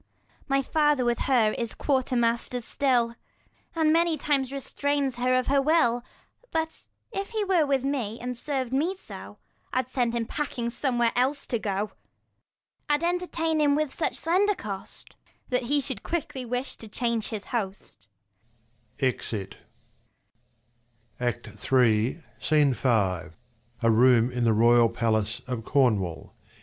My 0.47 0.63
father 0.63 1.05
with 1.05 1.19
her 1.29 1.51
is 1.51 1.75
quarter 1.75 2.15
master 2.15 2.59
still, 2.61 3.15
And 3.75 3.93
many 3.93 4.17
times 4.17 4.51
restrains 4.51 5.17
her 5.17 5.35
of 5.37 5.45
her 5.45 5.61
will: 5.61 6.03
But 6.49 6.87
if 7.11 7.29
he 7.29 7.43
were 7.45 7.67
with 7.67 7.83
me, 7.83 8.17
and 8.19 8.35
serv'd 8.35 8.73
me 8.73 8.95
so, 8.95 9.37
I 9.71 9.83
5 9.85 9.85
I'd 9.85 9.89
send 9.89 10.15
him 10.15 10.25
packing 10.25 10.71
somewhere 10.71 11.11
else 11.15 11.45
to 11.45 11.59
go. 11.59 11.91
I'd 12.89 13.03
entertain 13.03 13.61
him 13.61 13.75
with 13.75 13.93
such 13.93 14.15
slender 14.15 14.55
cost, 14.55 15.15
That 15.49 15.65
he 15.65 15.79
should 15.79 16.01
quickly 16.01 16.45
wish 16.45 16.77
to 16.77 16.87
change 16.87 17.27
his 17.27 17.45
host. 17.53 18.09
[Exit. 18.99 19.57
Sc. 21.19 21.19
v] 21.19 21.25
HIS 21.25 21.33
THREE 21.59 22.13
DAUGHTERS 22.13 22.49
39 22.49 22.73
SCENE 22.73 22.73
V. 22.73 22.89
A 23.83 23.91
room 23.91 24.31
in 24.31 24.45
the 24.45 24.53
royal 24.53 24.89
palace 24.89 25.43
of 25.45 25.63
Cornwall. 25.63 26.33